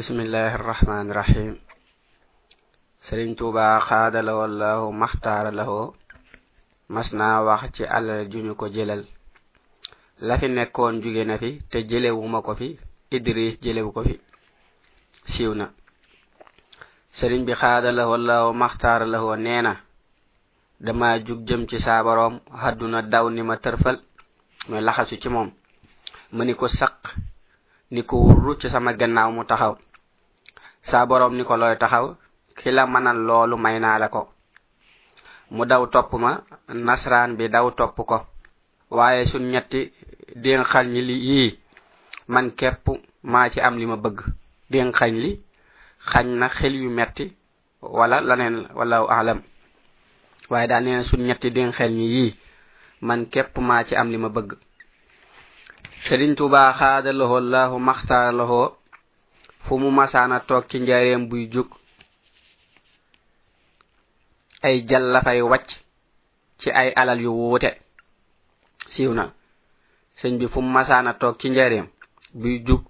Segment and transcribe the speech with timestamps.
[0.00, 1.50] bismillahi irrahmani irrahim
[3.06, 5.82] sëriñ tuubaa xaadalawo lahu maxtaara lawo
[6.94, 9.02] mas naa wax ci alal juñu ko jëlal.
[10.26, 12.68] La fi nekkoon jóge na fi te jëlewuma ko fi
[13.16, 14.14] idris jëlewu ko fi.
[15.32, 15.66] Siiw na.
[17.18, 19.72] Sëriñ bi xaadalawo lahu maxtaara lawo nee na
[20.80, 23.96] dama jug jëm ci saabaroom hadduna daw ni ma tërfal
[24.68, 25.50] mooy laxasu ci moom.
[26.32, 26.96] Ma ni ko saq
[27.90, 29.76] ni ko wurru ci sama gannaaw mu taxaw.
[30.88, 32.16] saa boroom ni ko looy taxaw
[32.58, 34.28] ki la manal loolu may naa la ko.
[35.50, 38.18] Mu daw topp ma nasraan bi daw topp ko.
[38.90, 39.92] Waaye sun ñetti
[40.36, 41.58] dénxañ li yii
[42.28, 42.86] man képp
[43.22, 44.18] maa ci am li ma bëgg.
[44.70, 45.40] Dénxañ li
[46.12, 47.32] xañ na xel yu metti
[47.82, 49.40] wala laneen wallahu alam.
[50.50, 52.36] Waaye daa nee sun ñetti dénxel ñi yii
[53.02, 54.52] man képp maa ci am li ma bëgg.
[56.06, 58.79] Sëriñ tubaa xaadalahoo allahu maxtaaralahoo
[59.64, 61.68] fu mu masaana toog ci njaareem buy jug
[64.66, 65.68] ay jallafay wàcc
[66.60, 67.70] ci ay alal yu wuute.
[68.92, 69.24] Siiw na.
[70.20, 71.86] Sëñ bi fu mu masaana toog ci njaareem
[72.40, 72.82] buy jug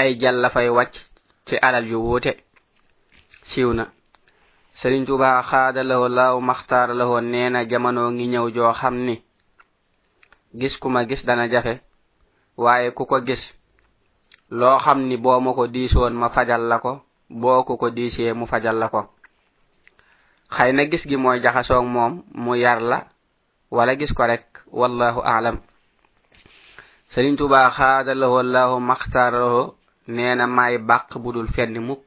[0.00, 0.94] ay jallafay wàcc
[1.46, 2.32] ci alal yu wuute.
[3.50, 3.84] Siiw na.
[4.80, 9.14] Sëriñ tuba xaada xaadalawoo laaw maxtaar lawoo nee na jamono ngi ñëw joo xam ni
[10.60, 11.74] gis ku ma gis dana jafe
[12.56, 13.42] waaye ku ko gis
[14.50, 16.92] loo xam ni boo ma ko diisoon ma fajal la ko
[17.30, 19.00] boo ko ko diisee mu fajal la ko.
[20.54, 22.12] Xëy na gis gi mooy jaxasoog moom
[22.44, 22.98] mu yar la
[23.70, 24.44] wala gis ko rek
[24.80, 25.56] wallahu aalam
[27.12, 29.74] sëriñ tuba tubaa xaadalahoo allahu maxtaaralahoo
[30.14, 32.06] nee na maay bàq budul fenn mukk.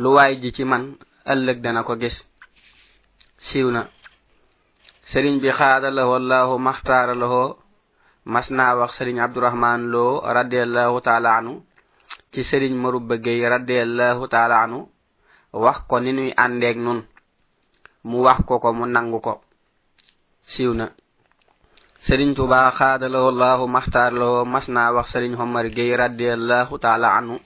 [0.00, 0.84] Lu waay ji ci man
[1.32, 2.16] ëllëg dana ko gis.
[3.46, 3.82] Siiw na.
[5.10, 7.56] Sëriñ bi xaada xaadalahoo allahu maxtaaralahoo
[8.24, 11.62] mas naa wax sëriñ abdourahman loo radiallahu taala anu
[12.32, 14.88] ci sëriñ marubba géy radiallahu taala anu
[15.52, 17.04] wax ko ni nuy àndeeg nun.
[18.04, 19.42] Mu wax ko ko mu nangu ko.
[20.54, 20.90] Siiw na.
[22.06, 27.38] Sëriñ tuba xaadaloo allahu maxtaarloo mas naa wax sëriñ homar géy radiallahu taala anu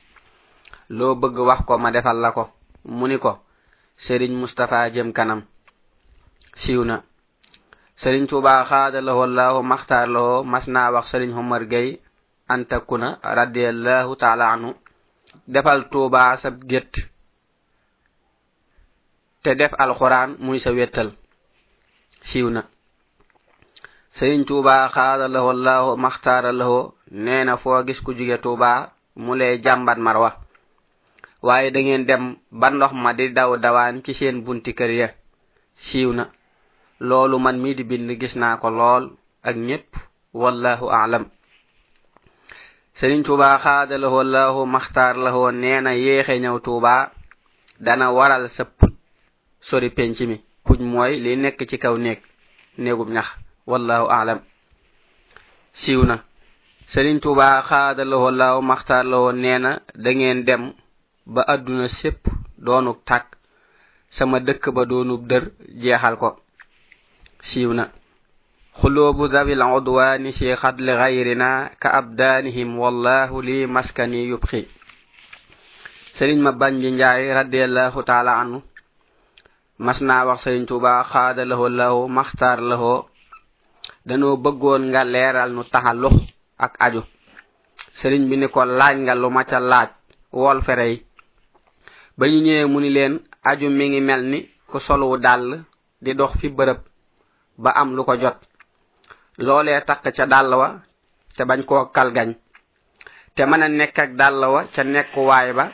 [0.89, 2.45] loo bëgg wax ko ma defal la ko.
[2.85, 3.33] Mu ni ko
[4.07, 5.43] sëriñ mustapha jëm kanam.
[6.63, 7.03] Siiw na.
[8.03, 11.89] sëriñ tuuba xaadalaho llahu maxtaarlaho mas naa wax sëriñ homar gay
[12.53, 13.09] antakuna
[13.39, 14.71] radiallahu taala anhu
[15.53, 16.93] defal tuuba sa gétt
[19.43, 21.11] te def alquran muy sa wettal
[22.31, 22.63] siiw na.
[24.19, 26.79] Sëriñ tuuba xaadalaho llahu maxtaaralaho
[27.25, 28.71] nee na foo gis ku jóge tuuba
[29.25, 30.31] mu lay jàmbat marwa.
[31.47, 35.09] Waaye da ngeen dem ba ndox ma di daw dawaan ci seen bunti kër ya.
[35.87, 36.25] Siiw na.
[37.01, 39.05] loolu man mii di bind gis naa ko lool
[39.43, 39.89] ak ñépp
[40.35, 41.25] wallahu aalam
[42.99, 47.13] sëriñ tuuba xaada lahu allahu maxtaar lahu nee na yéexe ñëw tuuba
[47.81, 48.65] dana waral sa
[49.69, 50.37] sori penc mi.
[50.65, 52.21] Puj mooy li nekk ci kaw néeg
[52.83, 53.29] néegub ñax
[53.71, 54.41] wallahu aalam
[55.81, 56.17] siiw na.
[56.93, 59.71] Sëriñ tuuba xaada lahu allahu maxtaar lahu nee na
[60.03, 60.63] da ngeen dem
[61.35, 62.21] ba àdduna sépp
[62.65, 63.27] doonub tàkk
[64.17, 65.45] sama dëkk ba doonub dër
[65.83, 66.29] jeexal ko.
[67.51, 67.85] siiwna
[68.81, 74.61] xuluubu dawi lcudwaani fi xadli gayrina ka abdaanihim wallahu li maskani yubxi
[76.17, 78.59] sëriñ ma banji njaay radiallahu taala anhu
[79.85, 82.99] mas naa wax sëriñ tuuba xaada lahu lahoo maxtaar lahoo
[84.09, 86.17] danoo bëggoon nga leeral nu taxalux
[86.65, 87.03] ak aju.
[88.01, 89.89] Sëriñ bi ni ko laaj nga lu ma ca laaj
[90.41, 90.95] wol ferey.
[92.19, 93.15] Ba ñu ñëwee mu ni leen
[93.51, 94.39] aju mi ngi mel ni
[94.71, 95.47] ku solu dàll
[96.05, 96.79] di dox fi bërëb.
[97.59, 98.37] ba am lu ko jot.
[99.39, 100.69] Loolee takk ca dàll wa
[101.37, 102.31] te bañ koo kalgañ.
[103.35, 105.65] Te mën a nekk ak dàll wa ca nekkuwaay ba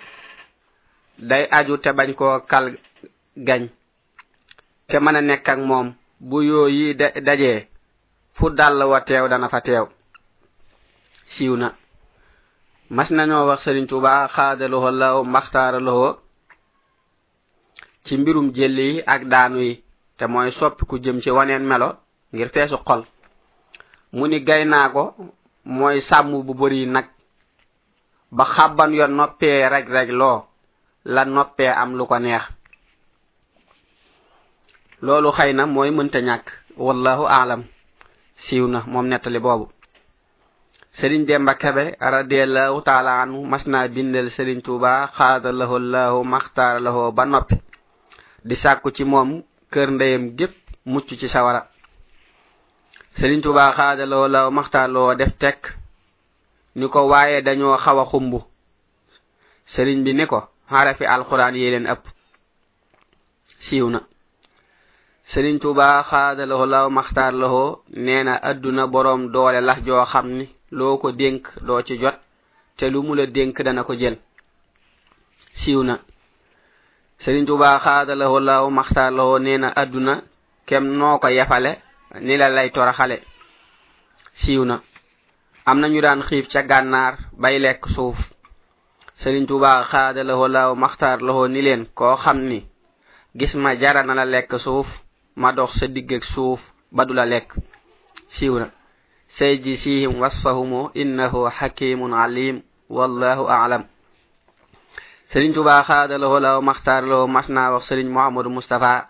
[1.18, 3.62] day aju te bañ koo kalgañ.
[4.88, 5.86] Te mën a nekk ak moom
[6.28, 6.94] bu yoo yi
[7.26, 7.66] dajee
[8.34, 9.86] fu dàll wa teew dana fa teew.
[11.36, 11.68] Siiw na.
[12.90, 16.08] Mas nañoo wax sëriñ tuuba xaadaluho law maxtaaraloho
[18.04, 19.74] ci mbirum jëll yi ak daanu yi.
[20.18, 21.88] te mooy soppi ku jëm ci waneen melo
[22.32, 23.02] ngir feesu xol.
[24.12, 25.02] mu ni gay naa ko
[25.64, 27.06] mooy sàmm bu bëri nag.
[28.36, 30.38] ba xàbban yo noppee reg reg loo
[31.04, 32.42] la noppee am lu ko neex.
[35.04, 36.46] loolu xëy na mooy mënta ñàkk.
[36.76, 37.62] wallahu aalam.
[38.44, 39.66] siiw na moom nettali boobu.
[40.98, 46.80] Sëriñ demba kebe radiallahu taala anu mas naa bindal sëriñ tuuba xaada lahu allahu maxtaara
[46.80, 47.56] lahu ba noppi.
[48.44, 50.54] di sàkku ci moom kër ndeyam gépp
[50.92, 51.62] mucc ci sawara.
[53.18, 55.62] Sëriñ tubaa xaadaloo la maxtaaloo def tekk.
[56.76, 58.32] Ni ko waaye dañoo xaw a xumb.
[59.74, 60.38] Sëriñ bi ni ko
[60.70, 62.04] xarafi alquran yi leen ëpp.
[63.66, 64.00] Siiw na.
[65.32, 70.26] Sëriñ tuba xaada tubaa law maxtaar maxtaaloo nee na adduna boroom doole lax joo xam
[70.38, 70.46] ni
[70.78, 72.16] loo ko dénk doo ci jot
[72.76, 74.16] te lu mu la dénk dana ko jël.
[75.60, 75.94] Siiw na.
[77.24, 80.14] sëriñ tuba xaada la la maxtaar la nee na àdduna
[80.68, 81.72] kem noo ko yafale
[82.20, 83.16] ni la lay toraxale.
[84.40, 84.76] Siiw na.
[85.68, 88.16] Am na ñu daan xiif ca gànnaar bay lekk suuf.
[89.20, 92.58] Sëriñ tuba xaada laho law maxtaar laho ni leen koo xam ni
[93.38, 94.86] gis ma jara na la lekk suuf
[95.36, 96.60] ma dox sa diggeeg suuf
[96.94, 97.48] ba du la lekk.
[98.36, 98.66] Siiw na.
[99.38, 102.56] Sayjisihim wassahumu innahu hakimun alim
[102.96, 103.84] wallahu a'lam.
[105.32, 109.08] sëriñ tubaa xaadaloo law maxtaarloo mas naa wax sëriñ mohamadou mustapha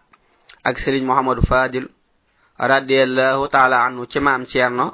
[0.69, 1.87] ak sëriñ mohamadou fadil
[2.71, 4.87] radiallahu taala anhu ci maam ceerno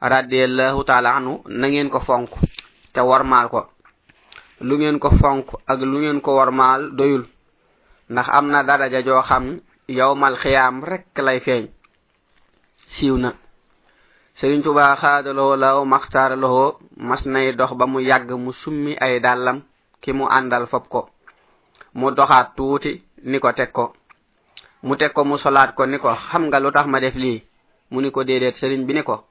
[0.00, 2.30] radiallahu taala anhu na ngeen ko fonk
[2.94, 3.60] te warmaal ko.
[4.60, 7.24] Lu ngeen ko fonk ak lu ngeen ko warmaal doyul
[8.10, 11.64] ndax am na daraja joo xam yowmal xiyaam rek lay feeñ.
[12.94, 13.30] Siiw na.
[14.40, 19.60] Sëriñ tubaa xaadaloo law maxtaarloo mas nay dox ba mu yàgg mu summi ay dàllam.
[20.04, 21.00] ki mu àndal fop ko.
[21.96, 22.92] Mu doxaat tuuti
[23.24, 23.94] ni ko teg ko.
[24.84, 27.40] Mu teg ko mu solaat ko ni ko xam nga lu tax ma def lii?
[27.90, 29.24] Mu ni ko déedéet sëriñ bi ni ko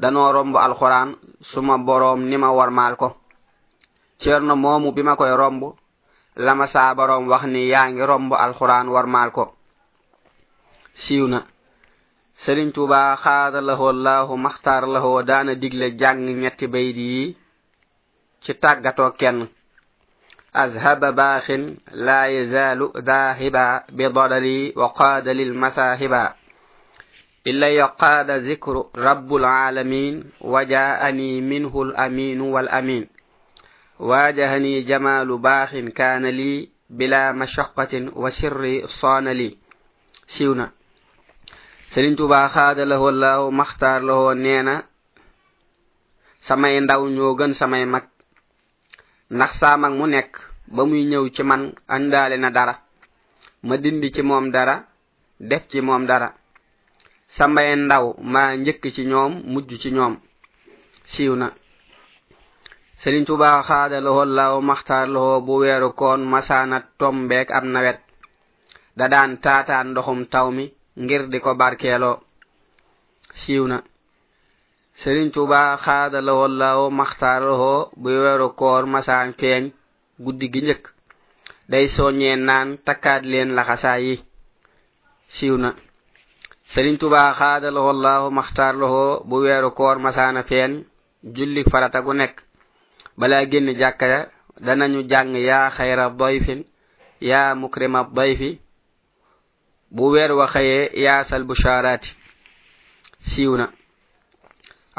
[0.00, 1.16] danoo romb alxuraan
[1.52, 3.16] suma boroom ni ma warmaal ko.
[4.20, 5.62] Ceerno moomu bi ma koy romb
[6.36, 9.44] lama saa boroom wax ni yaa ngi romb alxuraan warmaal ko.
[11.02, 11.40] Siiw na.
[12.44, 17.36] Sëriñ tuuba xaada lahoo laahu maxtaar lahoo daana digle jàng ñetti baydi yi
[18.42, 19.48] ci tàggatoo kenn.
[20.56, 21.50] أذهب باخ
[21.92, 26.32] لا يزال ذاهبا بضللي وقاد للمساهبا
[27.46, 33.08] إلا يقاد ذكر رب العالمين وجاءني منه الأمين والأمين.
[34.00, 39.56] واجهني جمال باخ كان لي بلا مشقة وسر صان لي.
[40.38, 40.70] سيونا
[41.94, 44.82] سلين توبا خاد له الله مختار له نينا.
[46.50, 48.09] ndaw ñoo gën samay mag
[49.30, 50.32] ndax saamag mu nekk
[50.74, 51.62] ba muy ñëw ci man
[51.94, 52.74] àndaale na dara.
[53.66, 54.76] Ma dindi ci moom dara
[55.38, 56.28] def ci moom dara.
[57.36, 60.14] Sa mbaye ndaw maa njëkk ci ñoom mujj ci ñoom.
[61.12, 61.48] Siiw na.
[63.02, 67.98] Sëriñ tuba xaada loxo law maxtaar loxo bu weeru koon masaana tombeek ab nawet.
[68.96, 70.64] Da daan taataan ndoxum taw mi
[71.02, 72.16] ngir di ko barkeeloo.
[73.40, 73.78] Siiw na.
[75.02, 79.62] sëriñ tuuba xaadalawo lawo maxtaaraloo bu weeru koor masaan feeñ
[80.24, 80.84] guddi gi njëkk.
[81.70, 84.14] Day soññee naan takkaat leen laxasaa yi.
[85.34, 85.70] Siiw na.
[86.72, 90.70] Sëriñ tuuba xaadalawo lawo maxtaaraloo bu weeru koor masaana feeñ
[91.34, 92.36] julli farata gu nekk.
[93.18, 94.06] Balaa génn jàkka
[94.66, 96.60] danañu jàng yaa xayra doyfin
[97.30, 98.50] yaa mukrima doyfi
[99.94, 102.08] bu weer wa xëyee yaasal bushaaraati
[103.30, 103.66] siiw na.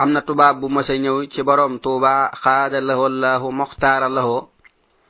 [0.01, 4.37] am na tubaab bu mos a ñëw ci borom tuuba xaada lahu allahu muxtaara lahu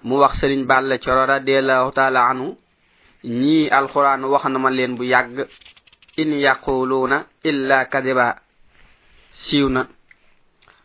[0.07, 2.47] mu wax sëriñ bàlle coro radiallahu taala anu
[3.23, 5.37] ñii alquran wax na ma leen bu yàgg
[6.21, 7.17] in yaquluuna
[7.49, 8.27] illa kadiba
[9.45, 9.81] siiw na.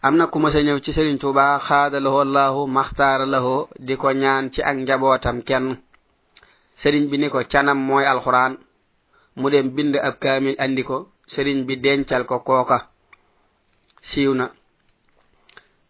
[0.03, 3.97] Am na ku mos a ñëw ci sëriñ tuuba xaada lahu allahu maxtaara lahu di
[3.97, 5.77] ko ñaan ci ak njabootam kenn.
[6.83, 8.53] Sëriñ bi ni ko canam mooy alquran
[9.37, 12.79] mu dem bind ab kaamil andi ko sëriñ bi dencal ko kooka.
[14.13, 14.47] siiw na.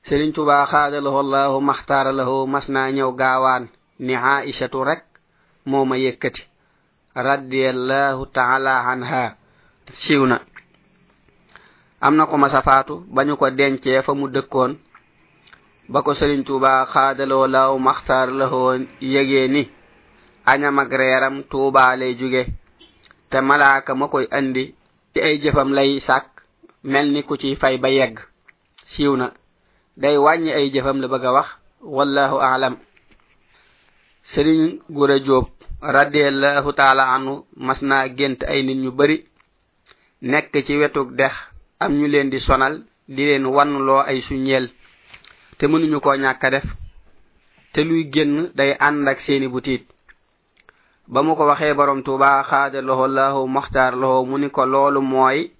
[0.08, 3.64] Sëriñ tuba xaadalahu allahu maxtaara lahu mas naa ñëw gaawaan
[4.04, 5.02] ni aishatu rek
[5.68, 6.42] moo ma yëkkati.
[7.26, 9.22] Radiallahu taala anha
[10.06, 10.36] siiw na.
[12.00, 14.72] Am na ko masa faatu ba ñu ko dencee fa mu dëkkoon.
[15.92, 18.60] Ba ko sëriñ tuba xaadalahu law maxtaara lahu
[19.00, 19.62] yëgee ni
[20.46, 22.42] añam ak reeram tuubaa lay jóge
[23.30, 24.64] te malaaka ma koy andi
[25.12, 26.35] ci ay jëfam lay sàkk.
[26.92, 28.16] mel ni ku ci fay ba yegg.
[28.94, 29.26] Siiw na.
[29.96, 31.48] Day wàññi ay jëfam la bëgg a wax.
[31.96, 32.76] Wallahu aalam
[34.34, 35.46] sëriñ gura jóob
[35.80, 39.16] radiallahu taala anu mas naa gént ay nit ñu bari
[40.22, 41.32] nekk ci wetug dex
[41.78, 42.74] am ñu leen di sonal
[43.08, 44.66] di leen wannloo ay suñeel
[45.58, 46.64] te mënuñu koo ñàkk a def.
[47.72, 49.84] Te luy génn day ànd ak seeni butiit.
[51.08, 55.00] Ba mu ko waxee borom tuuba xaada loxo lahu moxtaar loxo mu ni ko loolu
[55.02, 55.50] mooy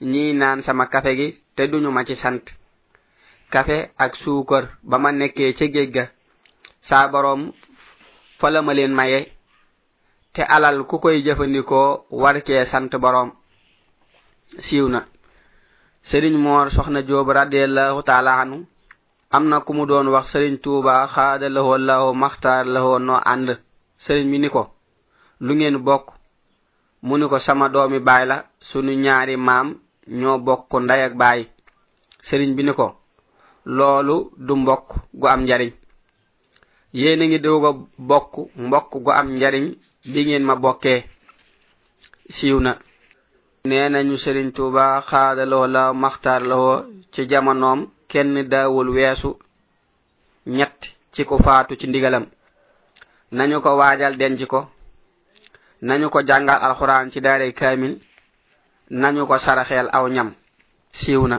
[0.00, 2.44] ñii naan sama kafe gi te duñu ma ci sant.
[3.50, 6.04] Kafe ak suukar ba ma nekkee ca géej ga
[6.88, 7.52] saa boroom
[8.38, 9.32] fa la ma leen maye
[10.34, 13.30] te alal ku koy jëfandikoo war cee sant boroom.
[14.66, 15.00] Siiw na.
[16.10, 18.66] Sëriñ moor soxna joob radiallahu taala anu
[19.30, 23.48] am na ku mu doon wax sëriñ tuuba xaada lahoo lahoo maxtaar lahoo noo ànd.
[24.04, 24.62] Sëriñ mi ni ko
[25.40, 26.06] lu ngeen bokk?
[27.02, 28.36] Mu ni ko sama doomi baay la
[28.68, 29.68] sunu ñaari maam
[30.08, 31.40] ñoo bokk nday ak baay.
[32.28, 32.86] Sëriñ bi ni ko
[33.64, 35.72] loolu du mbokk gu am njariñ.
[36.92, 39.66] Yéen a ngi doog a bokk mbokk gu am njariñ
[40.12, 41.04] bi ngeen ma bokkee.
[42.36, 42.72] Siiw na.
[43.68, 49.30] Nee nañu sëriñ tuuba xaadaloo la maxtaar lawoo ci jamonoom kenn daawul weesu
[50.46, 50.78] ñett
[51.12, 52.26] ci ku faatu ci ndigalam.
[53.32, 54.60] Nañu ko waajal denc ko.
[55.82, 57.94] Nañu ko jàngal alxuraan ci daaray kaamil.
[58.90, 60.28] nañu ko saraxeel aw ñam.
[61.00, 61.38] Siiw na.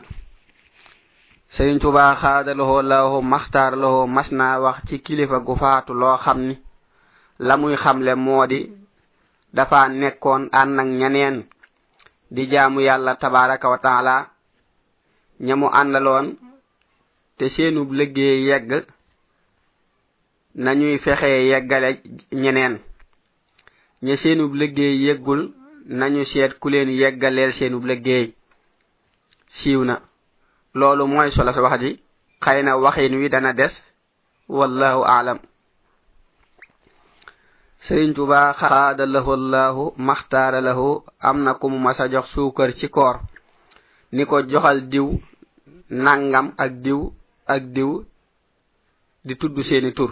[1.56, 6.40] Sëriñ tuba xaadalowoo lawo maxtaar lowoo mas naa wax ci kilifa gu faatu loo xam
[6.48, 6.56] ni
[7.40, 8.60] la muy xamle moo di
[9.56, 11.36] dafa nekkoon ànd ak ñeneen
[12.32, 14.16] di jaamu yàlla tabaraka wa taala
[15.40, 16.28] ñamu àndaloon
[17.38, 18.70] te seenub liggéey yegg
[20.56, 21.90] nañuy fexee yeggale
[22.32, 22.76] ñeneen.
[24.02, 25.42] Ña seenub liggéey yeggul
[25.88, 28.34] nañu seet ku leen yeggaleel seenub liggéey.
[29.58, 30.02] Siiw na.
[30.74, 31.92] Loolu mooy solo sa wax ji.
[32.44, 33.74] Xëy na waxin wi dana des.
[34.50, 35.40] Wallahu aalam.
[37.88, 41.04] Sëriñ tuba xaada lahu allahu maxtaara lahu.
[41.20, 43.20] Am na ku mu masa jox suukar ci koor.
[44.12, 45.08] Ni ko joxal diw
[45.90, 47.12] nangam ak diw
[47.48, 48.04] ak diw
[49.26, 50.12] di tudd seeni tur.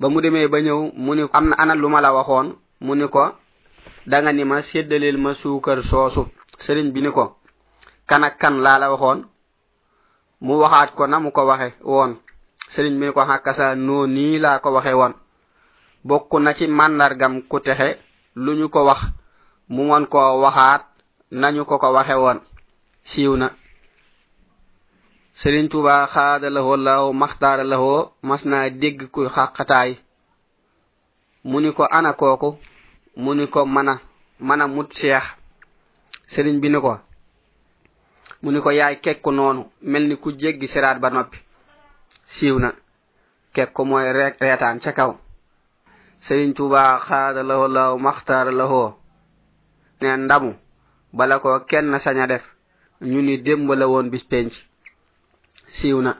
[0.00, 2.54] Ba mu demee ba ñëw mu ni am na ana lu ma la waxoon?
[2.80, 3.34] Mu ni ko
[4.10, 6.22] da nga ni ma séddaleel ma suukar soosu.
[6.64, 7.24] Sëriñ bi ni ko
[8.08, 9.20] kan ak kan laa la waxoon?
[10.44, 12.12] Mu waxaat ko na mu ko waxe woon.
[12.74, 15.14] Sëriñ bi ni ko xàkkasa noo nii laa ko waxe woon.
[16.08, 17.88] Bokk na ci màndargam ku texe
[18.34, 19.00] lu ñu ko wax
[19.74, 20.82] mu mën koo waxaat
[21.40, 22.38] nañu ko ko waxe woon.
[23.10, 23.48] Siiw na.
[25.40, 29.90] Sëriñ tuba xaada lahoo law maxtaara lahoo mas naa dégg kuy xàqataay.
[31.48, 32.50] Mu ni ko ana kooku?
[33.16, 34.00] mu ni ko mana
[34.38, 35.26] mana mut cheikh
[36.32, 36.98] sëriñ bi ni ko
[38.42, 41.38] mu ni ko yaay kekku noonu mel ni ku jéggi siraat ba noppi.
[42.38, 42.70] Siiw na
[43.54, 45.12] kekku mooy reetaan ca kaw.
[46.26, 48.94] Sëriñ tuuba xaada lawo law maxtaar lawoo
[50.00, 50.52] ne ndamu
[51.12, 52.44] bala ko kenn saña def
[53.10, 54.52] ñu ni démb la woon bis penc.
[55.76, 56.12] Siiw na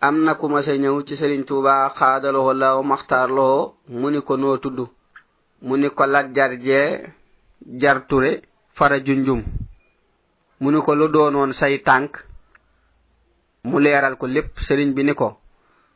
[0.00, 4.20] am na ku ma sa ñëw ci sëriñ tuuba xaadaloo law maxtaar loo mu ni
[4.22, 4.78] ko noo tudd?
[5.62, 7.12] mu ni ko lat jar jee
[7.80, 8.42] jar ture
[8.76, 9.42] fara junjum.
[10.60, 12.12] Mu ni ko lu doonoon say tànk
[13.64, 15.28] mu leeral ko lépp sëriñ bi ni ko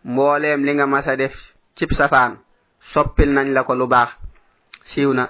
[0.05, 1.35] mbooleem li nga masa def
[1.77, 2.33] cib safaan
[2.93, 4.11] soppil nañ la ko lu baax.
[4.91, 5.25] Siiw na.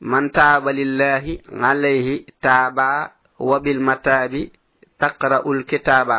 [0.00, 2.86] Man taaba lillahi alayhi taaba
[3.38, 4.52] wa bil mataabi
[5.00, 6.18] taqra'ul kitaaba.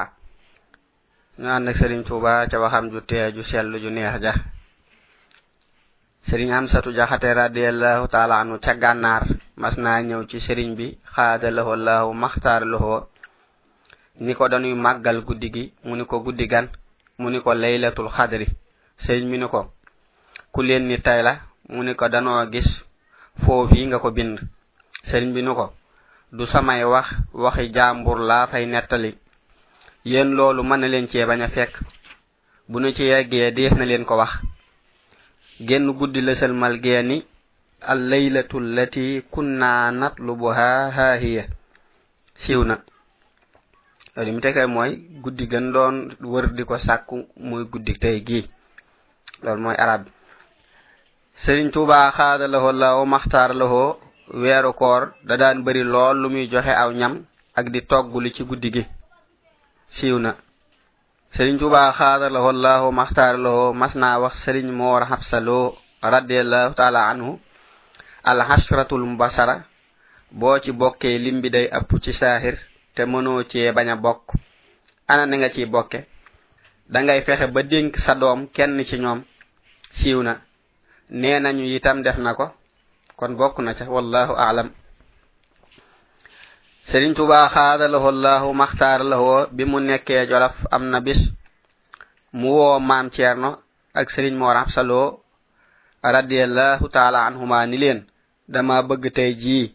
[1.40, 4.34] Nga ak sëriñ tuuba ca waxam ju tee ju sell ju neex ja.
[6.28, 9.24] sëriñ amsatu jaxate radiallahu taala anu ca gànnaar
[9.62, 13.06] mas naa ñëw ci sëriñ bi xaada lahu allahu maxtaar lahu
[14.20, 16.68] ni ko dañuy màggal guddi gi mu ni ko guddi gan
[17.20, 18.48] mu ni ko laylatul xadri.
[19.06, 19.72] Sëriñ mi ni ko
[20.54, 21.34] ku leen ni tey la?
[21.70, 22.68] Mu ni ko danoo gis
[23.46, 24.40] foofi nga ko bind.
[25.10, 25.74] Sëriñ bi ni ko
[26.32, 29.18] du samay wax waxi jàmbur laa fay nettali.
[30.06, 31.74] Yéen loolu mën na leen cee bañ a fekk.
[32.70, 34.32] Bu nu ci yeggee dees na leen ko wax.
[35.60, 36.54] genn guddi lesel
[37.82, 41.46] al laylatu llati kunna natlubuha ha hiya
[42.46, 42.78] siwna.
[44.16, 44.92] Loolu mi teke mooy
[45.24, 45.96] guddi gën doon
[46.32, 48.50] wër di ko sàkku muy guddi tey gii.
[49.44, 50.02] Loolu mooy arab
[51.46, 53.98] sëriñ tuuba xaada lahoo law maxtaar lahoo
[54.42, 57.14] weeru koor da daan bari lool lu muy joxe aw ñam
[57.58, 58.84] ak di toggulu ci guddi gi.
[59.96, 60.32] Siiw na
[61.36, 65.76] sëriñ tuba xaadalaho llahu maxtaaralaho mas naa wax sëriñ moor xabsaloo
[66.14, 67.32] radiallahu taala anhu
[68.30, 69.56] alxasratul mubasara
[70.40, 72.56] boo ci bokkee limbi day ëpp ci saahir
[72.96, 74.24] te mënoo cee bañ a bokk.
[75.08, 76.00] Ana na nga ciy bokke?
[76.92, 79.20] Da ngay fexe ba dénk sa doom kenn ci ñoom.
[79.98, 80.34] Siiw na.
[81.10, 82.46] Nee nañu itam def na ko.
[83.18, 84.70] Kon bokk na ca wallahu aalam
[86.92, 91.20] sëriñ tubaa xaadalahu allahu maxtaaralahoo bi mu nekkee jolof am na bis
[92.40, 93.50] mu woo maam ceerno
[94.00, 95.20] ak sëriñ moor absaloo
[96.16, 98.00] radiallahu taala anhuma ni leen
[98.54, 99.66] dama bëgg tey jii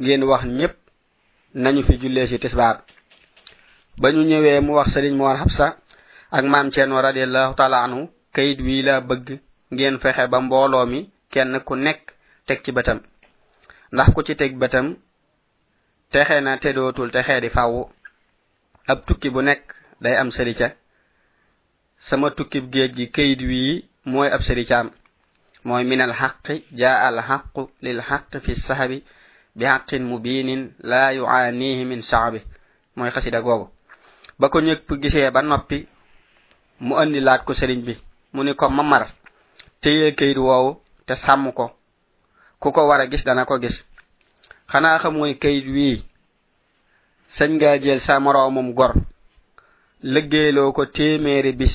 [0.00, 0.74] ngeen wax ñépp
[1.62, 2.76] nañu fi jullee ci tisbaar.
[4.00, 5.66] Ba ñu ñëwee mu wax sëriñ moor absa
[6.36, 8.00] ak maam ceerno radiallahu taala anhu
[8.34, 9.26] kayit wii la bëgg
[9.72, 11.00] ngeen fexe ba mbooloo mi
[11.32, 12.00] kenn ku nekk
[12.46, 13.00] teg ci bëtam.
[13.92, 14.86] Ndax ku ci teg bëtam
[16.12, 17.88] texe na te dootul texee di fàww
[18.90, 19.62] ab tukki bu nekk
[20.00, 20.68] day am sërica.
[22.08, 24.90] Sama tukkib géej gi kayit wii mooy ab sëricaam.
[25.64, 28.98] Mooy min alxaqi jaa alxaqu lilxaqi fi sahabi
[29.56, 32.40] bi xaqin mubinin laa yuaanihi min saabi
[32.96, 33.66] mooy xasida googu.
[34.38, 35.78] Ba ko ñëpp gisee ba noppi
[36.80, 37.94] mu andi laat ko sëriñ bi.
[38.32, 39.04] Mu ni ko mamar
[39.82, 40.70] téye kayit woowu
[41.06, 41.66] te sàmm ko.
[42.60, 43.76] Ku ko war a gis dana ko gis.
[44.72, 45.96] xanaa mooy kayit wii.
[47.36, 48.92] Sañ ngaa jël sa moroomum gor.
[50.12, 51.74] Lëggeeloo ko téeméeri bis.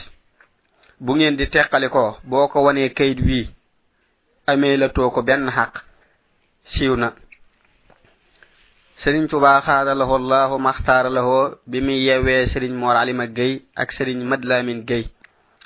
[1.03, 3.45] Bu ngeen di teqali ko boo ko wanee kayit wii
[4.51, 5.73] amee la too ko benn xaq.
[6.71, 7.09] Siiw na.
[9.01, 11.37] Sëriñ tubaa xaadalahu allahu maxtaaralahu
[11.69, 15.03] bi muy yewee sëriñ moor alima gay ak sëriñ madlamin gay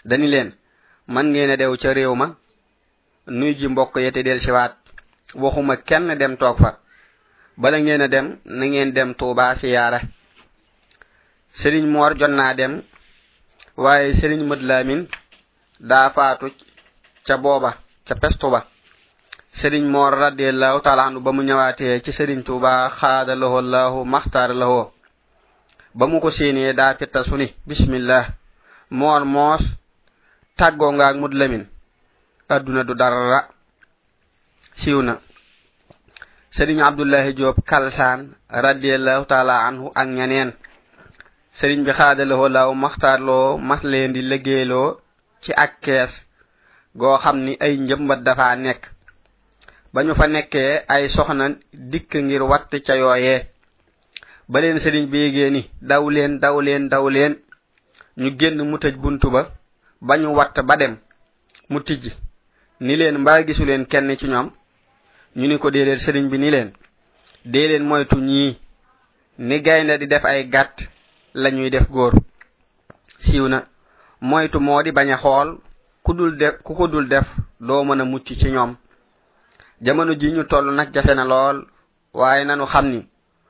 [0.05, 0.49] dani leen
[1.13, 2.27] man ngeen a dew ca réew ma
[3.27, 4.73] nuy ji mbokk yete del siwaat
[5.41, 6.71] waxuma kenn dem toog fa.
[7.57, 9.99] bala ngeen a dem na ngeen dem tuuba siyaara.
[11.61, 12.73] Sëriñ moor jot naa dem
[13.77, 15.01] waaye sëriñ mët laamin
[15.79, 16.47] daa faatu
[17.27, 17.71] ca booba
[18.07, 18.59] ca pestu ba.
[19.59, 24.51] Sëriñ moor radiallahu taala anu ba mu ñëwaatee ci sëriñ tuuba xaada lahu allahu maxtaar
[24.61, 24.91] lahoo
[25.97, 28.25] ba mu ko séenee daa fitta su ni bismillah.
[28.89, 29.63] Moor moos
[30.57, 31.63] tàggoo ngaag mut lamin
[32.49, 33.47] adduna du dara
[34.81, 35.24] siiw na.
[36.55, 40.49] sëriñ abdullahi diop kalsaan radiallahu taala anhu ak ñeneen.
[41.59, 44.89] Sëriñ bi xaadaloo law maxtaarloo mas leen di liggéeyloo
[45.43, 46.11] ci ak kees
[46.99, 48.81] goo xam ni ay njëmbat dafa nekk.
[49.93, 51.45] Ba ñu fa nekkee ay soxna
[51.91, 53.39] dikk ngir watt ca yooyee.
[54.49, 57.33] Ba leen sëriñ bi yégee ni daw leen daw leen daw leen.
[58.17, 59.41] Ñu génn mu tëj buntu ba
[60.01, 60.95] ba ñu watt ba dem
[61.69, 62.03] mu tijj
[62.79, 64.47] ni leen mbaa gisu leen kenn ci ñoom
[65.35, 66.69] ñu ni ko déedéet sëriñ bi ni leen
[67.45, 68.57] dee leen moytu ñii
[69.39, 70.75] ni gaynde di def ay gàtt
[71.33, 72.13] lañuy def góor.
[73.25, 73.65] Siiw na
[74.21, 75.49] moytu moo di bañ a xool
[76.03, 77.27] ku dul def ku ko dul def
[77.59, 78.75] doo mën a mucc ci ñoom.
[79.81, 81.57] Jamono ji ñu toll nag jafe na lool
[82.13, 82.99] waaye nanu xam ni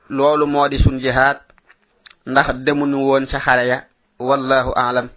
[0.08, 1.38] loolu moo di sun jihaat
[2.26, 3.78] ndax demunu woon ca xare ya
[4.18, 5.08] wallahu aalam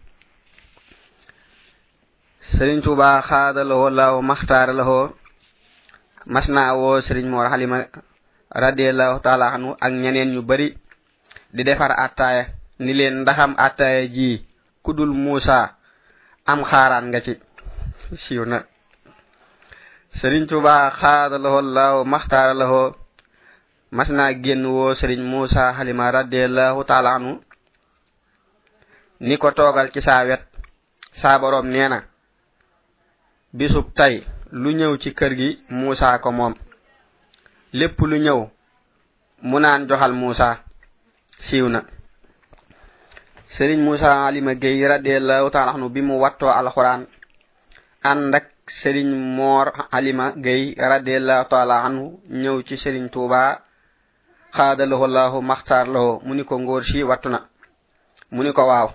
[2.58, 5.10] sëriñ tuubaa xaadalawoo laaw maxtaaralawoo
[6.26, 7.86] mas naa woo sëriñ moor xalima
[8.50, 10.78] radiallahu taala anu ak ñeneen ñu bari
[11.54, 12.46] di defar attaaya.
[12.80, 14.46] Ni leen ndaxam attaaya ji
[14.84, 15.76] kudul muusa
[16.46, 17.34] am xaaraan nga ci.
[18.24, 18.60] Siiw na.
[20.20, 22.96] Sëriñ tuba xaadalahoo laaw maxtaaralahoo.
[23.92, 27.32] Mas naa génn woo sëriñ muusa xalima radiallahu taala anu
[29.20, 30.44] ni ko toogal ci saa wet.
[31.22, 32.00] Saa boroom nee na
[33.54, 36.54] bisub tey lu ñëw ci kër gi Muusa ko moom.
[37.74, 38.40] Lépp lu ñëw
[39.42, 40.64] mu naan joxal Muusa
[41.50, 41.82] siiw na.
[43.58, 47.06] Sëriñ Muusa Alima Gueye radiallahu taala anhu bi mu wattoo alquran
[48.04, 48.46] ànd ak
[48.82, 49.08] sëriñ
[49.38, 53.62] Moor Alima Gueye radiallahu taala anhu ñëw ci sëriñ Tuuba
[54.56, 57.40] xaadalahu allahu maxtaar lahu mu ni ko ngóor si wattu na.
[58.32, 58.90] Mu ni ko waaw.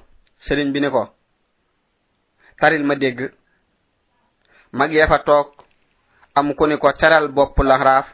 [0.46, 1.08] Sëriñ bi ni ko
[2.60, 3.30] taril ma dégg.
[4.74, 5.48] mag ya fa toog.
[6.34, 8.06] Am ku ni ko teral bopp laxraaf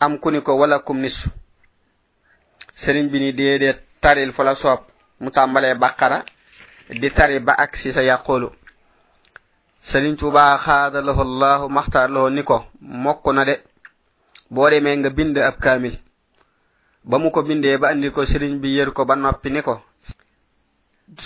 [0.00, 1.14] am ku ni ko wala kum nis
[2.82, 4.80] sëriñ bi ni déedéet taril fu la soob.
[5.20, 6.24] Mu tàmbalee baqara
[6.90, 8.48] di tari ba ak si sa yàqulu
[9.92, 13.54] sëriñ tuubaa xaadalahu llahu maxtaarlahu ni ko mokk na de.
[14.50, 15.98] Boo demee nga bind ab kaamil.
[17.04, 19.80] Ba mu ko bindee ba andi ko sëriñ bi yër ko ba noppi ni ko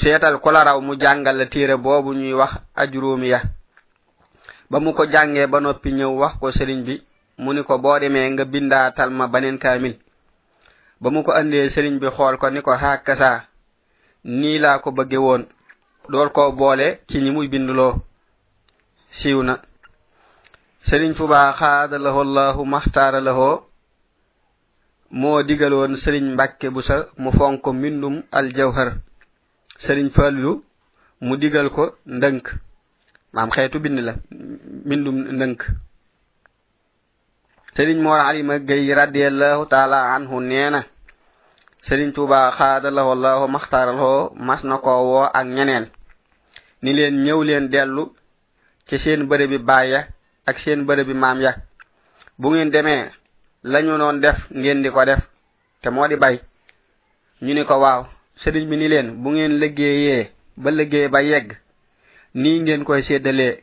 [0.03, 3.41] seetal ku la raw mu jàngal la téere boobu ñuy wax ajuróomi ya
[4.71, 6.95] ba mu ko jàngee ba noppi ñëw wax ko sëriñ bi
[7.43, 9.95] mu ni ko boo demee nga bindaatal ma baneen kaamil.
[11.01, 13.45] Ba mu ko andee sëriñ bi xool ko ni ko haakasaa
[14.25, 15.43] nii laa ko bëgge woon.
[16.11, 17.95] Dool ko boole ci ñi muy binduloo
[19.19, 19.55] siiw na.
[20.89, 23.57] Sëriñ tubaa xaadalaho allahu maxtaaralahoo
[25.11, 28.89] moo digaloon sëriñ mbàkke bu sa mu fonk mbindum aljawhar.
[29.85, 30.63] Sëriñ fallu
[31.21, 32.66] mu digal ko ndënk.
[33.37, 34.13] maam xeetu bind la
[34.87, 35.61] mbindum ndënk.
[37.77, 40.81] Sëriñ moor alima gay radiallahu taala anhu nee na
[41.87, 45.85] sëriñ tuuba xaadalahu allahu maxtaaraloo mas na ko woo ak ñeneen
[46.83, 48.05] ni leen ñëw leen dellu
[48.89, 50.01] ci seen bërë bi baay ya
[50.49, 51.53] ak seen bërë bi maam ya.
[52.39, 53.11] Bu ngeen demee
[53.73, 55.21] lañu noon def ngeen di ko def
[55.83, 56.41] te moo di bay.
[57.43, 58.03] Ñu ni ko waaw.
[58.43, 61.49] Sëriñ bi ni leen bu ngeen liggéeyee ba liggéey ba yegg
[62.37, 63.55] ni ngeen koy seddalee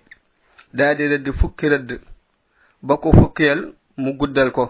[0.77, 1.89] daldi rëdd fukki rëdd
[2.87, 3.59] ba ko fukkeel
[3.97, 4.65] mu guddal ko.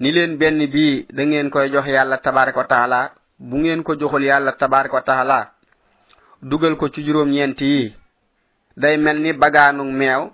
[0.00, 3.00] Ni leen benn bii da ngeen koy jox yàlla tabaraka wa taala.
[3.38, 5.38] Bu ngeen ko joxul yàlla tabaraka wa taala
[6.42, 7.94] dugal ko ci juróom-ñeent yi.
[8.76, 10.30] Day mel ni bagaanu meew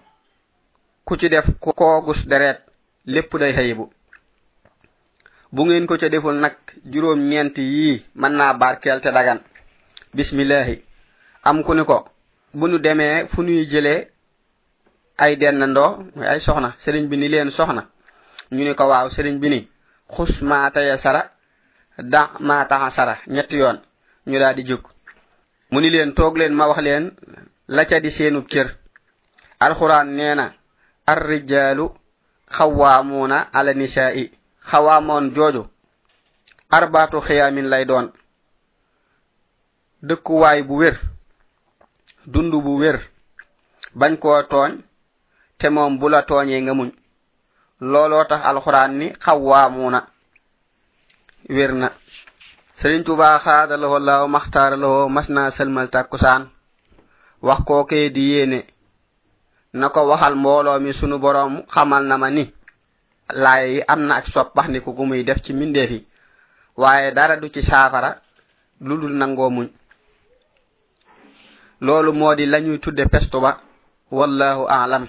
[1.05, 2.59] ku ci def koogus deret
[3.07, 3.91] lépp day xëyibu.
[5.53, 6.57] Bu ngeen ko ca deful nag
[6.93, 9.39] juróom-ñeent yii mën naa barkeel te dagan.
[10.15, 10.83] Bismillahi
[11.45, 12.09] am ku ni ko
[12.55, 14.09] bu nu demee fu nuy jëlee
[15.19, 17.83] ay dennandoo muy ay soxna sëriñ bi ni leen soxna.
[18.51, 19.69] Ñu ni ko waaw sëriñ bi ni
[20.15, 21.31] xus maa taya sara
[21.99, 23.79] da maa taxa sara ñetti yoon.
[24.27, 24.83] Ñu daal di jóg.
[25.71, 27.13] Mu ni leen toog leen ma wax leen
[27.69, 28.77] la ca di seenub cër
[29.61, 30.53] alxuraan nee na
[31.07, 31.87] arrijaalu
[32.57, 34.31] xawaamuuna ala nisaa'i.
[34.71, 35.67] Xawaamoon jooju
[36.71, 38.13] arbaatu xiyaamin lay doon.
[40.03, 41.12] Dëkkuwaay bu wér.
[42.27, 43.01] dund bu wér
[43.95, 44.73] bañ koo tooñ
[45.59, 46.91] te moom bu la tooñee nga muñ.
[47.81, 50.01] Looloo tax alxuraan ni xawwaamuuna
[51.57, 51.89] wér na.
[52.81, 56.43] Sëriñ tuba xaada tubaa xaadalawoo maxtaara maxtaaralawoo mas naa sëlmal takkusaan
[57.47, 58.59] wax kookee di yéene
[59.79, 62.45] na ko waxal mbooloo mi sunu boroom xamal na ma ni
[63.43, 66.01] laay yi am na ak soppax ni ku muy def ci mbindeef yi.
[66.77, 68.11] Waaye dara du ci saafara
[68.81, 69.67] lu dul nangoo muñ.
[71.87, 73.53] loolu moo di lañuy tudde pestu ba
[74.11, 75.05] wallahu aalam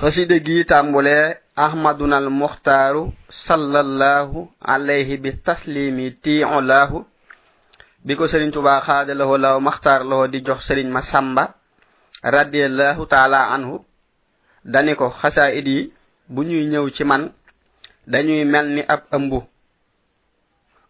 [0.00, 1.24] xaside gii tàmbulee
[1.56, 3.02] ahmaduna al muxtaaru
[3.46, 6.98] sallallahu alayhi bi taslimi tiu laahu
[8.04, 11.44] bi ko sëriñ tuba xaada laho law maxtaar laho di jox sëriñ ma samba
[12.22, 13.74] radiallahu taala anhu
[14.64, 15.92] dani ko xasaid yi
[16.28, 17.22] bu ñuy ñëw ci man
[18.06, 19.38] dañuy mel ni ab ëmbu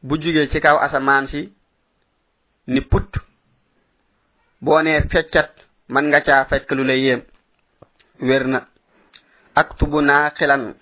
[0.03, 1.53] bu jugee ci kaw asamaan si
[2.67, 3.09] ni put
[4.65, 5.51] boo nee feccat
[5.89, 7.21] man nga caa fekk lu la yéem.
[8.21, 8.61] Wér na.
[9.55, 10.75] Aktubu naaqilan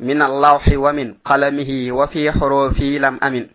[0.00, 3.46] min allawxi wa min qalamihi wa fi xuroofi lam amin.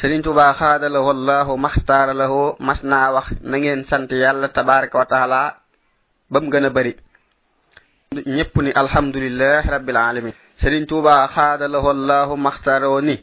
[0.00, 5.40] Sëriñ tubaa xaadalahu allahu maxtaaralahu mas naa wax na ngeen sant yàlla tabaraka wa taala
[6.30, 6.92] ba mu gën a bari.
[8.36, 13.16] Ñépp ni alhamdulilahi rabbil alamin sëriñ tubaa xaadalahu allahu maxtaaroo ni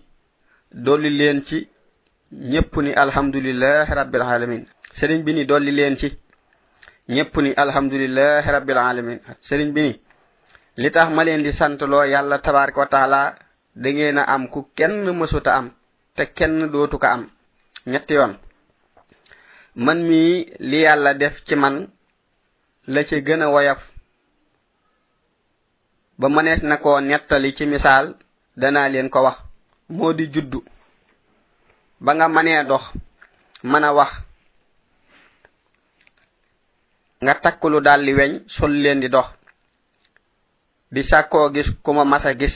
[0.85, 1.57] dolli leen ci
[2.41, 4.63] ñépp ni alhamdulillahi rabbil alamin.
[4.99, 6.17] Sëriñ bi ni dolli leen ci.
[7.09, 9.19] Ñepp ni alhamdulillahi rabbil alamin.
[9.47, 9.99] Sëriñ bi ni
[10.77, 13.35] li tax ma leen di sant santloo yàlla tabaraka wa taala
[13.75, 15.71] da ngeen a am ku kenn mësuta am
[16.15, 17.29] te kenn dootu ko am.
[17.85, 18.33] Ñetti yoon.
[19.75, 21.87] Man mi li yàlla def ci man
[22.87, 23.79] la ci gën a woyaf
[26.19, 28.15] ba mënees na koo nettali ci misaal
[28.57, 29.37] danaa leen ko wax.
[29.89, 30.63] Moo di juddu.
[32.03, 32.83] ba nga mënee dox
[33.63, 34.11] mën a wax.
[37.23, 39.27] Nga takkulu dalli weñ sol leen di dox.
[40.93, 42.55] Di sàkkoo gis ku ma mas gis.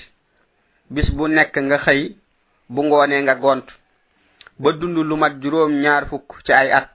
[0.93, 2.01] Bis bu nekk nga xëy
[2.73, 3.67] bu ngoonee nga gont.
[4.62, 6.88] Ba dund lu mat juróom ñaar fukk ci ay at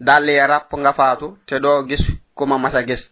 [0.00, 2.02] dalli ràpp nga faatu te doo gis
[2.36, 3.02] ku ma mas gis.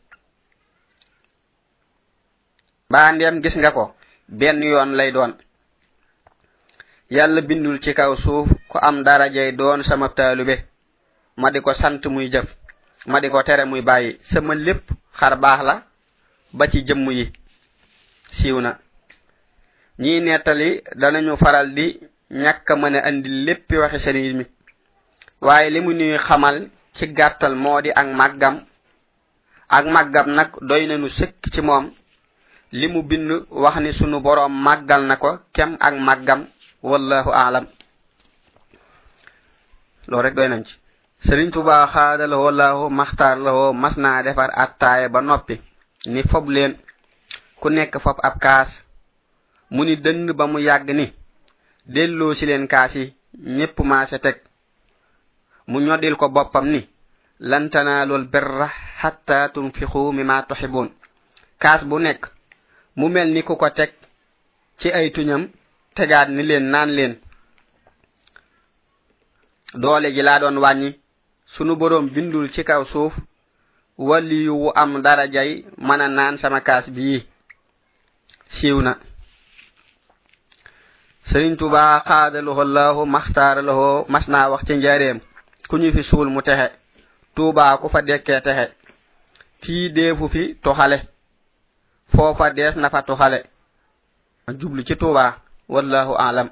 [2.91, 3.85] Baa ndeem gis nga ko
[4.29, 5.33] benn yoon lay doon.
[7.11, 10.65] Yàlla bindul ci kaw suuf ko am darajay doon sama taalube.
[11.37, 12.49] Ma di ko sant muy jëf
[13.07, 14.19] ma di ko tere muy bàyyi.
[14.33, 15.75] Sama lépp xar baax la
[16.53, 17.33] ba ci jëmm yi.
[18.41, 18.79] Siiw na.
[19.99, 24.45] Ñii nettali danañu faral di ñàkk mën a andi léppi waxi sëriñ mi
[25.41, 28.65] waaye li mu nuy xamal ci gàttal moo di ak màggam.
[29.69, 31.93] Ak màggam nag doy nañu sëkk ci moom.
[32.73, 36.47] Li mu bind wax ni sunu boroom màggal na ko kem ak màggam.
[36.83, 37.67] Wallahu aalam
[40.09, 40.75] loolu rek doy nañ ci.
[41.27, 45.55] Sëriñ tuba xaada la woo laahu maxtaar la woo mas naa defar attaaya ba noppi.
[46.07, 46.73] Ni fob leen
[47.61, 48.69] ku nekk fob ab kaas.
[49.71, 51.07] Mu ni dënd ba mu yàgg ni
[51.95, 53.15] delloo si leen kaas yi
[53.57, 54.37] ñépp maase teg.
[55.67, 56.89] Mu ñoddil ko boppam ni
[57.41, 58.69] lan tanaalul birra
[59.01, 60.89] xatta tunfixu mima tuxibuun
[61.63, 62.23] kaas bu nekk
[62.97, 63.93] mu mel ni ku ko teg
[64.79, 65.49] ci ay tuñam
[65.95, 67.15] tegaat ni leen naan leen.
[69.75, 70.91] doole ji laa doon wàññi.
[71.57, 73.13] Sunu borom bindul ci kaw suuf
[73.99, 77.27] waliyu am darajay mën a naan sama kaas bii.
[78.57, 78.97] Siiw na.
[81.31, 85.19] Sëriñ tuba xaadaluhu llahu maxtaaralahu mas naa wax ci njareem
[85.69, 86.69] ku ñu fi suul mu texe.
[87.35, 88.73] Tuuba ku fa dekkee texe.
[89.63, 90.99] Fii deefu fi tuxale
[92.15, 93.39] foofa dees na fa tuxale
[94.59, 95.37] jublu ci tuuba.
[95.69, 96.49] Wallahu alam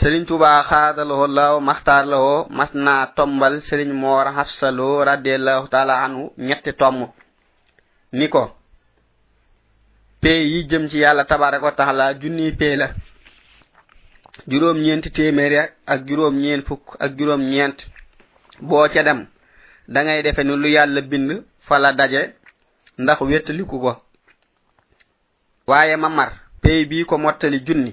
[0.00, 6.72] serigne touba khadaloho law makhtar lawo masna tombal serigne mor hafsalo radiyallahu ta'ala anhu ñetti
[6.74, 7.08] tomb.
[8.12, 8.42] Ni ko
[10.20, 12.88] pe yi jëm ci yàlla tabaraka taala junni pe la.
[14.48, 17.76] Juróom ñeenti téeméeri ak juróom ñeen fukk ak juróom ñeent
[18.60, 19.26] boo ca dem
[19.88, 22.34] da ngay defe ni lu yàlla bind fa la daje
[22.98, 24.02] ndax wéttaliku ko.
[25.66, 26.32] Waaye ma mar
[26.62, 27.92] pey bii ko mottali junni.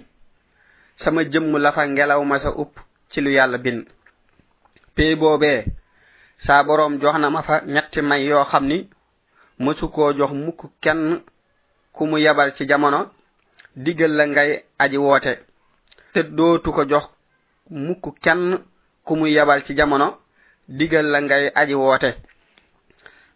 [0.97, 2.73] sama jëmm la fa ngelaw ma sa upp
[3.11, 3.85] ci lu yàlla bind.
[4.95, 5.65] Pey boobee
[6.45, 8.89] saa boroom jox na ma fa ñetti may yoo xam ni
[9.59, 11.21] mësu koo jox mukk kenn
[11.93, 13.09] ku mu yabal ci jamono
[13.75, 15.33] diggal la ngay aji woote.
[16.13, 17.03] Te dootu ko jox
[17.69, 18.59] mukk kenn
[19.05, 20.17] ku mu yabal ci jamono
[20.67, 22.11] digal la ngay aji woote.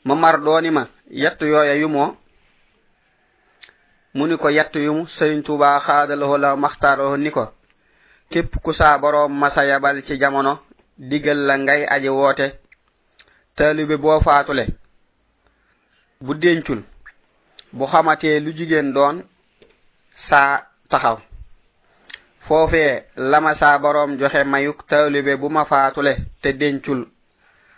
[0.06, 2.15] Ma mar dooni ma yett yooya yumoo
[4.17, 7.43] mu ni ko yattoyumu sëriñ tuuba xaadaloo la maxtaaroo ni ko.
[8.32, 10.53] Képp ku saa boroom masa yabal ci jamono
[10.97, 12.47] digal la ngay aji woote.
[13.56, 14.65] Taalibe boo faatule
[16.21, 16.82] bu dencul
[17.73, 19.17] bu xamatee lu jigéen doon
[20.30, 21.17] saa taxaw.
[22.47, 27.01] Foofee lama saa boroom joxe mayuk taalibe bu ma faatule te dencul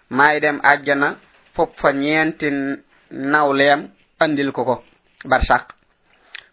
[0.10, 1.10] maay dem àjjana
[1.56, 2.48] fop fa ñeenti
[3.12, 3.82] nawleem
[4.20, 4.84] andil ko ko.
[5.26, 5.79] Barsàq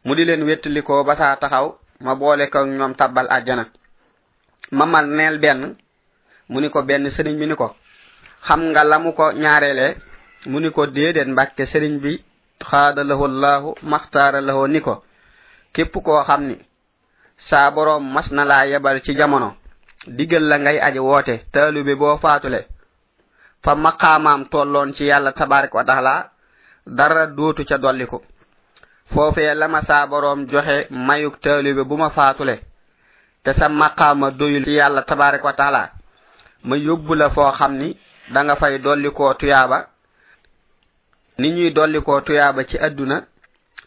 [0.07, 1.67] mu di leen wettalikoo ba saa taxaw
[2.05, 3.65] ma boole ko ñoom tabbal àjjana.
[4.77, 5.75] Ma mal neel benn
[6.51, 7.69] mu ni ko benn sëriñ bi ni ko
[8.47, 9.87] xam nga la mu ko ñaareele?
[10.51, 12.13] Mu ni ko déedéet mbàkke sëriñ bi
[12.71, 15.03] xaada lahu llahu maxtaara lahu ni ko.
[15.75, 16.57] Képp koo xam ni
[17.49, 19.57] saa boroom mas na laa yebal ci jamono
[20.07, 22.61] digal la ngay aji woote taalu bi boo faatule.
[23.65, 26.31] Fa maqaamaam tolloon ci yàlla tabaraka wa taala
[26.87, 28.23] dara dootu ca dolliku.
[29.13, 32.57] foofee lama saa boroom joxe mayuk taalibe bu ma faatule
[33.45, 35.91] te sa maqaama doyul ci yàlla tabaraka wa taala
[36.65, 37.97] ma yóbbu la foo xam ni
[38.33, 39.87] da nga fay dollikoo tuyaaba
[41.39, 43.17] ni ñuy dollikoo tuyaaba ci àdduna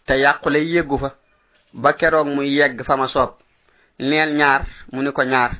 [0.05, 1.09] te yàqule yéggu fa
[1.73, 3.31] ba keroog muy yegg fa ma soob.
[3.99, 5.51] Neel ñaar mu ni ko ñaar.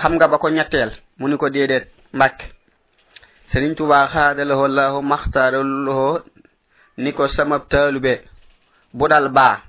[0.00, 2.38] Xam nga ba ko ñetteel mu ni ko déedéet mbàkk
[3.52, 6.16] sëriñ tubaa xaadalahoo laahu maxtaaralahoo
[7.02, 8.12] ni ko samab taalube
[8.96, 9.60] bu dal baa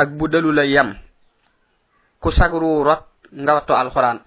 [0.00, 0.94] ak bu dalu la yem
[2.22, 3.02] ku sagru rot
[3.42, 4.18] nga wattu alxuraan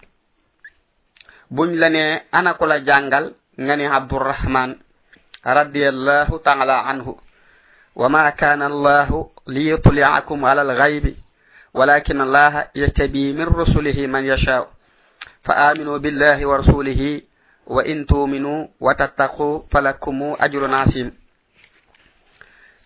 [1.55, 3.25] buñ la ne ana ku la jàngal
[3.63, 4.71] nga ni abdurrahman
[5.43, 7.13] radiallahu taala anhu
[7.99, 11.15] وما كان الله ليطلعكم على الغيب
[11.73, 14.67] ولكن الله يتبي من رسله من يشاء
[15.43, 17.21] فآمنوا بالله ورسوله
[17.67, 21.07] وإن تؤمنوا وتتقوا فلكم أجر عظيم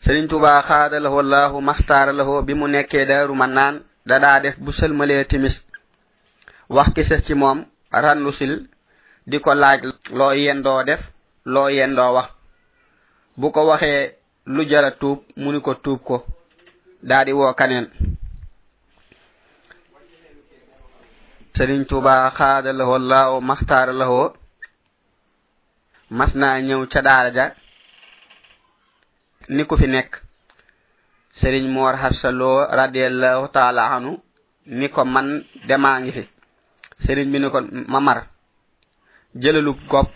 [0.04, 5.26] sëriñ tuba xaadalahu allahu maxtaaralahu bi mu nekkee daaru man naan dadaa def bu selmale
[5.30, 5.56] timis.
[6.70, 7.60] Wax ki sës ci mom
[7.92, 8.54] ranlusil sil
[9.32, 9.82] diko laaj
[10.20, 11.00] lo yendo def
[11.46, 12.30] lo yendo wax.
[13.40, 13.94] Bu ko waxe
[14.46, 16.26] lu jara tuub mu ni ko tuub ko
[17.10, 17.88] daa di woo kaneen.
[21.56, 24.22] Sëriñ tuba xaadalahu allahu maxtaaralahu
[26.18, 27.46] mas naa ñëw ca daara ja
[29.50, 30.12] ni ku fi nekk.
[31.40, 34.20] Sëriñ moor xabsaloo radiallahu taala anu
[34.66, 36.24] ni ko man demaa ngi fi.
[37.06, 38.20] Sëriñ bi ni ko ma mar
[39.36, 40.12] jëlalub gopp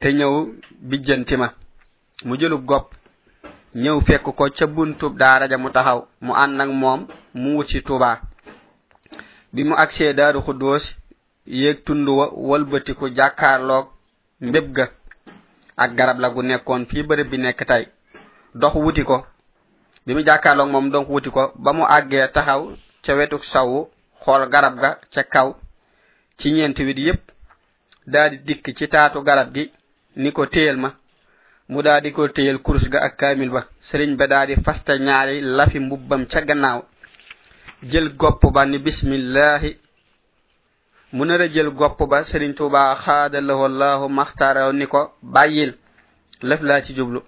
[0.00, 0.32] te ñëw
[0.88, 1.48] bijjanti ma.
[2.24, 2.88] Mu jëlub gopp
[3.74, 7.80] ñëw fekk ko ca buntub daaraja mu taxaw mu ànd ak moom mu wut si
[7.82, 8.18] tubaa
[9.52, 10.82] bi mu agsee daaru xuddoos
[11.46, 13.86] yéeg tund wa walbatiku jàkkaarloog
[14.40, 14.86] mbéb ga
[15.76, 17.84] ak garab la gu nekkoon fii bërëb bi nekk tey.
[18.54, 19.24] dox wuti ko.
[20.06, 22.62] Bi mu jàkkaarloog moom donc wuti ko ba mu àggee taxaw
[23.04, 23.88] ca wetuk sawu
[24.24, 25.54] xool garab ga ca kaw
[26.38, 27.22] ci ñeenti wit yépp
[28.06, 29.70] daa di dikk ci taatu garab gi
[30.16, 30.94] ni ko téyel ma.
[31.68, 33.66] Mu daa di ko téyel kurus ga ak kaamil ba.
[33.90, 36.82] Sëriñ ba daa di fasta ñaari lafi mbubbam ca gannaaw.
[37.82, 39.76] Jël gopp ba ni bismillahi
[41.12, 45.74] mu nar a jël gopp ba sëriñ tuubaa xaadalawallahu maxtaaraw ni ko bàyyil
[46.42, 47.20] lëf laa ci jublu.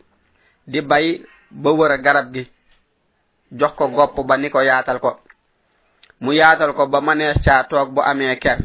[0.66, 2.44] di bay ba wër a garab gi
[3.58, 5.20] jox ko gopp ba ni ko yaatal ko.
[6.20, 8.58] Mu yaatal ko ba manees caa toog bu amee ker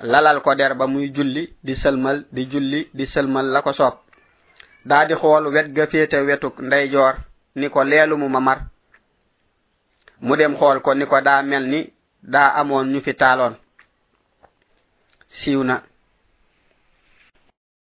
[0.00, 3.94] lalal ko der ba muy julli di sëlmal di julli di sëlmal la ko soob.
[4.84, 7.14] Daa di xool wet ga féete wetuk ndeyjoor
[7.56, 8.58] ni ko leelu mu ma mar.
[10.20, 13.54] Mu dem xool ko ni ko daa mel ni daa amoon ñu fi taaloon.
[15.40, 15.82] Siiw na.